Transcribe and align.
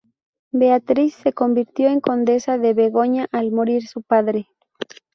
Beatriz 0.51 1.13
se 1.13 1.31
convirtió 1.31 1.87
en 1.89 2.01
condesa 2.01 2.57
de 2.57 2.73
Borgoña 2.73 3.27
al 3.31 3.51
morir 3.51 3.85
su 3.85 4.01
padre. 4.01 4.47